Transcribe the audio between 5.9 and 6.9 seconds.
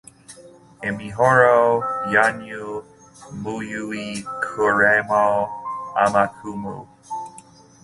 amacumu,